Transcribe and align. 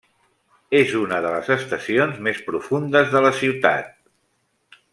És 0.77 0.93
una 0.99 1.19
de 1.25 1.33
les 1.35 1.51
estacions 1.55 2.17
més 2.29 2.39
profundes 2.47 3.13
de 3.13 3.23
la 3.27 3.33
ciutat. 3.43 3.95